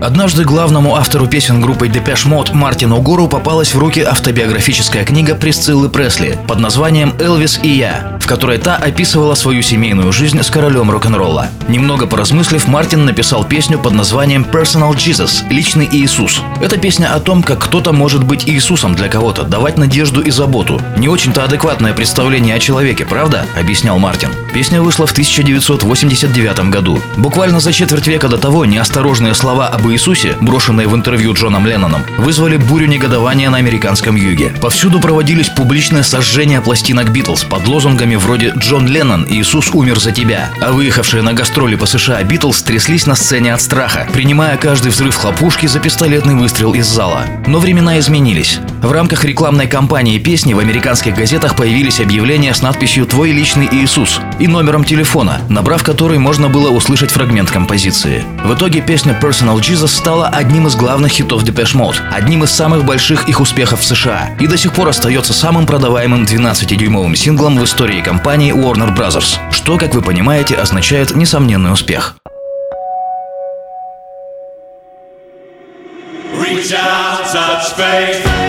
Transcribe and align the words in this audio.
Однажды 0.00 0.44
главному 0.44 0.94
автору 0.94 1.26
песен 1.26 1.60
группы 1.60 1.88
Depeche 1.88 2.28
Mode 2.28 2.54
Мартину 2.54 3.00
Гору 3.00 3.26
попалась 3.26 3.74
в 3.74 3.78
руки 3.78 4.00
автобиографическая 4.00 5.04
книга 5.04 5.34
Присциллы 5.34 5.88
Пресли 5.88 6.38
под 6.46 6.60
названием 6.60 7.14
«Элвис 7.18 7.58
и 7.62 7.68
я», 7.68 8.16
в 8.20 8.26
которой 8.26 8.58
та 8.58 8.76
описывала 8.76 9.34
свою 9.34 9.62
семейную 9.62 10.12
жизнь 10.12 10.40
с 10.40 10.50
королем 10.50 10.90
рок-н-ролла. 10.90 11.48
Немного 11.66 12.06
поразмыслив, 12.06 12.68
Мартин 12.68 13.06
написал 13.06 13.42
песню 13.44 13.78
под 13.78 13.92
названием 13.92 14.46
«Personal 14.50 14.94
Jesus»– 14.94 15.42
«Личный 15.50 15.88
Иисус». 15.90 16.42
Эта 16.60 16.76
песня 16.76 17.12
о 17.12 17.18
том, 17.18 17.42
как 17.42 17.64
кто-то 17.64 17.92
может 17.92 18.22
быть 18.22 18.48
Иисусом 18.48 18.94
для 18.94 19.08
кого-то, 19.08 19.42
давать 19.42 19.78
надежду 19.78 20.20
и 20.20 20.30
заботу. 20.30 20.80
Не 20.96 21.08
очень-то 21.08 21.42
адекватное 21.42 21.92
представление 21.92 22.54
о 22.54 22.60
человеке, 22.60 23.04
правда?– 23.04 23.46
объяснял 23.58 23.98
Мартин. 23.98 24.30
Песня 24.54 24.80
вышла 24.80 25.06
в 25.06 25.12
1989 25.12 26.70
году. 26.70 27.00
Буквально 27.16 27.58
за 27.60 27.72
четверть 27.72 28.06
века 28.06 28.28
до 28.28 28.38
того 28.38 28.64
неосторожные 28.64 29.34
слова 29.34 29.66
об 29.66 29.87
Иисусе, 29.92 30.36
брошенные 30.40 30.88
в 30.88 30.94
интервью 30.94 31.34
Джоном 31.34 31.66
Ленноном, 31.66 32.02
вызвали 32.18 32.56
бурю 32.56 32.86
негодования 32.86 33.50
на 33.50 33.58
американском 33.58 34.16
юге. 34.16 34.52
Повсюду 34.60 35.00
проводились 35.00 35.48
публичные 35.48 36.02
сожжения 36.02 36.60
пластинок 36.60 37.10
Битлз 37.10 37.44
под 37.44 37.66
лозунгами 37.66 38.16
вроде 38.16 38.52
«Джон 38.56 38.86
Леннон, 38.86 39.26
Иисус 39.28 39.70
умер 39.72 39.98
за 39.98 40.12
тебя», 40.12 40.50
а 40.60 40.72
выехавшие 40.72 41.22
на 41.22 41.32
гастроли 41.32 41.76
по 41.76 41.86
США 41.86 42.22
Битлз 42.22 42.62
тряслись 42.62 43.06
на 43.06 43.14
сцене 43.14 43.54
от 43.54 43.60
страха, 43.60 44.08
принимая 44.12 44.56
каждый 44.56 44.90
взрыв 44.90 45.14
хлопушки 45.14 45.66
за 45.66 45.80
пистолетный 45.80 46.34
выстрел 46.34 46.74
из 46.74 46.86
зала. 46.86 47.24
Но 47.46 47.58
времена 47.58 47.98
изменились. 47.98 48.60
В 48.82 48.92
рамках 48.92 49.24
рекламной 49.24 49.66
кампании 49.66 50.18
песни 50.18 50.54
в 50.54 50.60
американских 50.60 51.16
газетах 51.16 51.56
появились 51.56 51.98
объявления 51.98 52.54
с 52.54 52.62
надписью 52.62 53.06
«Твой 53.06 53.32
личный 53.32 53.68
Иисус» 53.72 54.20
и 54.38 54.46
номером 54.46 54.84
телефона, 54.84 55.40
набрав 55.48 55.82
который 55.82 56.18
можно 56.18 56.48
было 56.48 56.70
услышать 56.70 57.10
фрагмент 57.10 57.50
композиции. 57.50 58.22
В 58.44 58.54
итоге 58.54 58.80
песня 58.80 59.18
«Personal 59.20 59.58
Jesus» 59.58 59.88
стала 59.88 60.28
одним 60.28 60.68
из 60.68 60.76
главных 60.76 61.10
хитов 61.10 61.42
Depeche 61.42 61.74
Mode, 61.74 61.96
одним 62.12 62.44
из 62.44 62.52
самых 62.52 62.84
больших 62.84 63.28
их 63.28 63.40
успехов 63.40 63.80
в 63.80 63.84
США 63.84 64.36
и 64.38 64.46
до 64.46 64.56
сих 64.56 64.72
пор 64.72 64.88
остается 64.88 65.32
самым 65.32 65.66
продаваемым 65.66 66.22
12-дюймовым 66.22 67.16
синглом 67.16 67.58
в 67.58 67.64
истории 67.64 68.00
компании 68.00 68.54
Warner 68.54 68.96
Bros., 68.96 69.38
что, 69.50 69.76
как 69.76 69.92
вы 69.94 70.02
понимаете, 70.02 70.54
означает 70.54 71.16
несомненный 71.16 71.72
успех. 71.72 72.14
Reach 76.40 76.72
out, 76.72 77.26
touch 77.32 77.76
faith. 77.76 78.47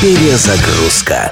Перезагрузка. 0.00 1.30